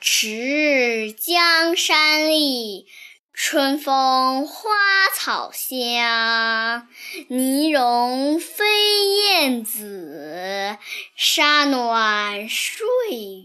[0.00, 2.86] 迟日江山丽，
[3.32, 4.70] 春风花
[5.14, 6.88] 草香。
[7.28, 8.64] 泥融飞
[9.16, 10.76] 燕子，
[11.16, 13.41] 沙暖睡鸳。